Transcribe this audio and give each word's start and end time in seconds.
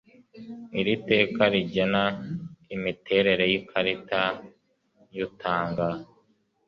iri 0.79 0.93
teka 1.07 1.43
rigena 1.53 2.03
imiterere 2.75 3.43
y 3.51 3.53
ikarita 3.59 4.23
y 5.15 5.19
utanga 5.27 5.87